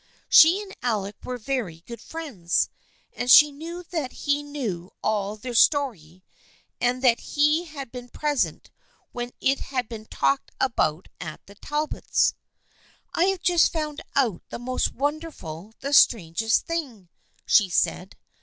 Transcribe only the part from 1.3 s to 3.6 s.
very good friends, and she